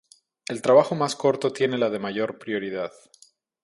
[0.47, 2.91] El trabajo más corto tiene la de mayor prioridad.